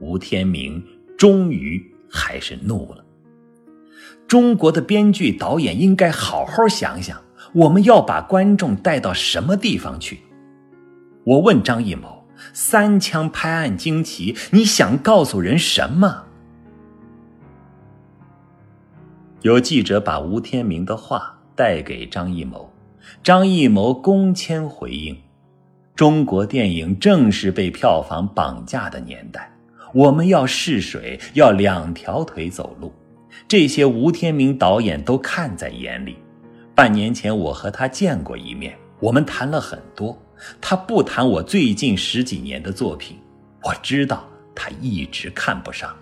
[0.00, 0.84] 吴天明
[1.16, 3.04] 终于还是怒了。
[4.26, 7.20] 中国的编剧导演应该好好想想，
[7.52, 10.20] 我们要把观众带到什么地方去？
[11.24, 16.24] 我问张艺谋：“三枪拍案惊奇，你想告诉人什么？”
[19.42, 22.69] 有记者把吴天明的话带给张艺谋。
[23.22, 25.16] 张艺谋公签回应
[25.94, 29.52] ：“中国电影正是被票房绑架的年代，
[29.92, 32.92] 我们要试水，要两条腿走路。
[33.46, 36.16] 这些吴天明导演都看在眼里。
[36.74, 40.16] 半年前我和他见过一面，我们谈了很多。
[40.60, 43.18] 他不谈我最近十几年的作品，
[43.62, 45.94] 我知道他一直看不上。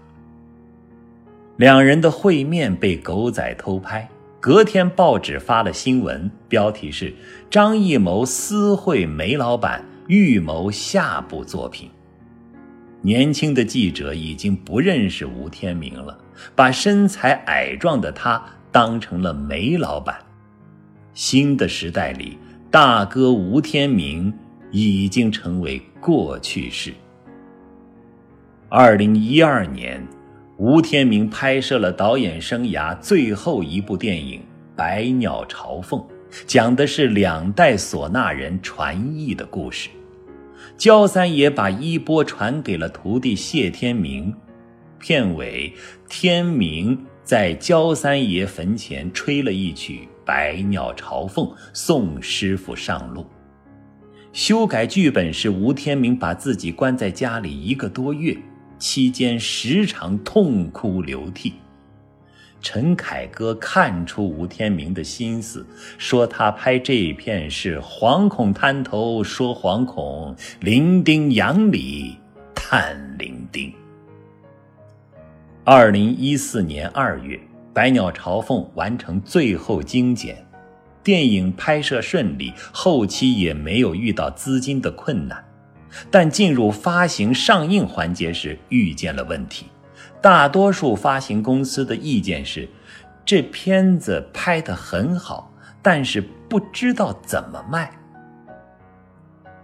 [1.56, 4.08] 两人的会面被狗仔偷拍。”
[4.40, 7.12] 隔天，报纸发了新闻，标题是
[7.50, 11.90] “张艺谋私会梅老板，预谋下部作品”。
[13.02, 16.16] 年轻的记者已经不认识吴天明了，
[16.54, 20.16] 把身材矮壮的他当成了梅老板。
[21.14, 22.38] 新的时代里，
[22.70, 24.32] 大哥吴天明
[24.70, 26.94] 已经成为过去式。
[28.68, 30.06] 二零一二年。
[30.58, 34.40] 吴天明拍摄了导演生涯最后一部电影
[34.74, 36.00] 《百鸟朝凤》，
[36.48, 39.88] 讲的是两代唢呐人传艺的故事。
[40.76, 44.34] 焦三爷把衣钵传给了徒弟谢天明。
[44.98, 45.72] 片尾，
[46.08, 53.24] 天明在焦三爷坟前吹了一曲《百鸟朝凤》，送师傅上路。
[54.32, 58.36] 修改剧本时，吴天明把自己关在家里一个多月。
[58.78, 61.54] 期间时常痛哭流涕，
[62.60, 65.66] 陈凯歌看出吴天明的心思，
[65.98, 72.16] 说他拍这一片是惶恐滩头说惶恐，伶仃洋里
[72.54, 73.72] 叹伶仃。
[75.64, 77.36] 二零一四年二月，
[77.72, 80.46] 《百鸟朝凤》完成最后精简，
[81.02, 85.44] 电影拍摄顺利，后期也没有遇到资金的困难。
[86.10, 89.66] 但进入发行上映环节时遇见了问题，
[90.20, 92.68] 大多数发行公司的意见是，
[93.24, 97.90] 这片子拍得很好，但是不知道怎么卖。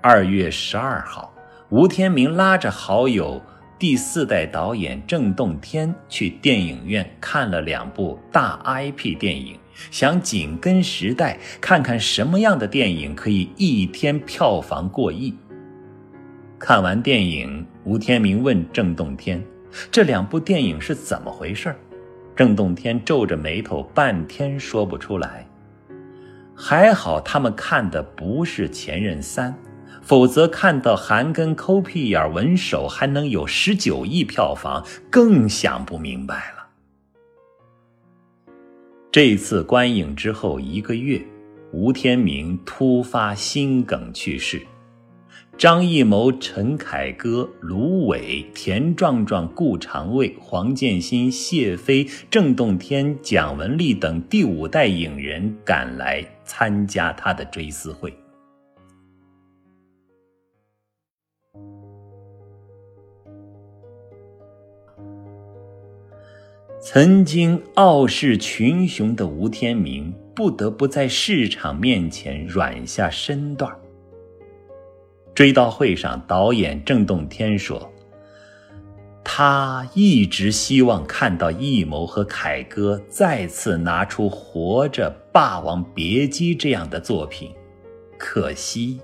[0.01, 1.33] 二月十二号，
[1.71, 3.41] 吴天明拉着好友
[3.79, 9.59] 第四代导演郑洞天去电影院看了两部大 IP 电影，
[9.91, 15.35] 想紧跟时代，看看什么样的电影可以一天票房过亿。
[16.67, 19.39] 看完电影，吴天明问郑洞天
[19.93, 21.77] ：“这两部电影是怎么回事？”
[22.35, 25.47] 郑洞天皱着眉头，半天说不出来。
[26.55, 29.53] 还好他们看的不是《前任三》，
[30.01, 36.67] 否则看到韩庚抠屁眼文手还能有十九亿票房，更想不明白了。
[39.13, 41.21] 这次观影之后一个月，
[41.75, 44.63] 吴天明突发心梗去世。
[45.57, 58.13] 张艺谋、陈凯歌、卢伟、田壮壮、顾长卫、黄建新、谢飞、郑洞天、蒋雯丽等第五代影人赶来参加他的追思会。
[66.81, 73.84] 曾经傲视群雄的吴天明，不得不在市场面前软下身段。
[75.35, 77.93] 追悼会上，导演郑洞天说
[79.25, 87.53] ：“他一直希望看到艺谋和凯歌再次拿出《活着》《霸王别姬》这样的作品，
[88.17, 89.01] 可惜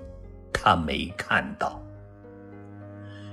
[0.53, 1.83] 他没看到。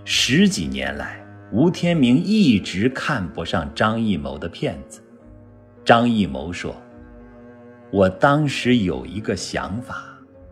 [0.04, 5.00] 十几年来，吴天明一直看不上张艺谋的片子。
[5.84, 6.74] 张艺谋说
[7.92, 10.04] ：‘我当时有一个想法。’”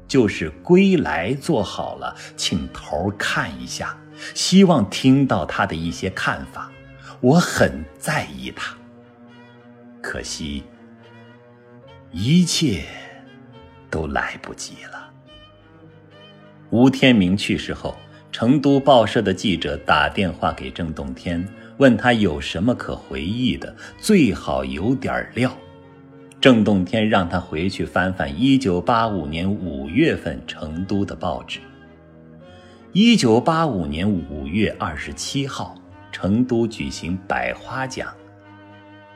[0.07, 3.98] 就是归来做好了，请头看一下，
[4.34, 6.70] 希望听到他的一些看法。
[7.20, 8.76] 我很在意他，
[10.02, 10.62] 可惜
[12.12, 12.84] 一切
[13.90, 15.11] 都来不及了。
[16.70, 17.96] 吴天明去世后，
[18.30, 21.46] 成都报社的记者打电话给郑洞天，
[21.78, 25.57] 问他有什么可回忆的，最好有点料。
[26.47, 31.59] 郑洞天让他回去翻翻1985年5月份成都的报纸。
[32.92, 35.74] 1985年5月27号，
[36.12, 38.14] 成都举行百花奖。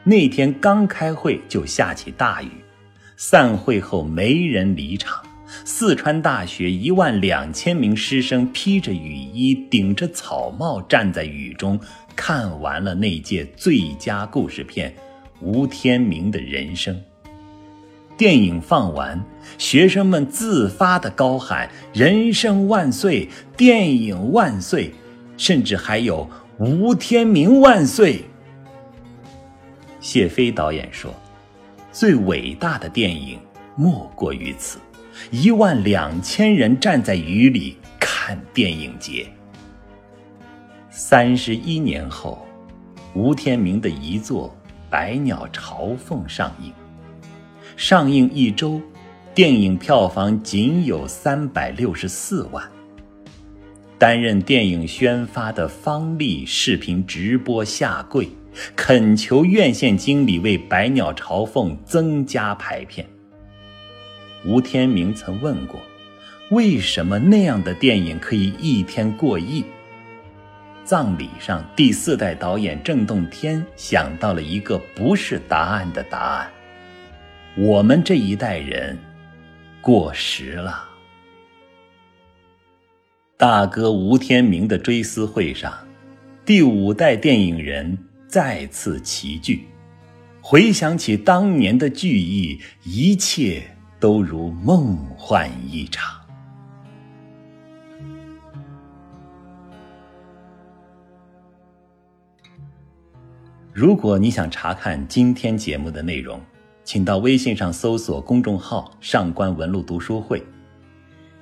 [0.03, 2.51] 那天刚开会就下起大雨，
[3.17, 5.25] 散会后没人离场。
[5.65, 11.79] 四川大学一万两千名师生披着雨衣，顶着草帽，站在雨中，
[12.17, 14.91] 看完了那届最佳故事片
[15.41, 16.93] 《吴天明的人生》。
[18.21, 19.19] 电影放完，
[19.57, 24.93] 学生们自发地高喊“人生万岁，电影万岁”，
[25.39, 26.29] 甚至还有
[26.61, 28.23] “吴天明万岁”。
[30.01, 31.15] 谢飞导演说
[31.91, 33.39] ：“最伟大的电影
[33.75, 34.79] 莫过于此，
[35.31, 39.27] 一万两千人站在雨里看电影节。”
[40.93, 42.47] 三十一年后，
[43.15, 44.55] 吴天明的遗作
[44.91, 46.71] 《百鸟朝凤》上映。
[47.81, 48.79] 上映一周，
[49.35, 52.63] 电影票房仅有三百六十四万。
[53.97, 58.29] 担任电影宣发的方丽视频直播下跪。
[58.77, 63.07] 恳求院线经理为《百鸟朝凤》增加排片。
[64.45, 65.81] 吴天明曾问过，
[66.51, 69.65] 为什么那样的电影可以一天过亿？
[70.85, 76.51] 葬礼上，第四代导演郑洞天想到了一个不是答案的答案：
[77.57, 78.99] 我们这一代人
[79.81, 80.89] 过时了。
[83.37, 85.73] 大哥吴天明的追思会上，
[86.45, 87.99] 第五代电影人。
[88.29, 89.67] 再次齐聚，
[90.41, 93.61] 回想起当年的聚义，一切
[93.99, 96.21] 都如梦幻一场。
[103.73, 106.41] 如果你想查看今天节目的内容，
[106.93, 110.45] 请到微信上搜索公众号“上官文路读书会”。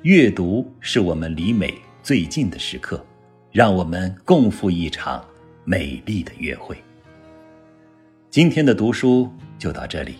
[0.04, 1.72] 阅读是我们离美
[2.02, 3.02] 最近的时刻，
[3.50, 5.24] 让我们共赴一场。
[5.64, 6.76] 美丽的约会。
[8.28, 10.16] 今天的读书就到这里，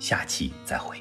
[0.00, 0.98] 下期再会。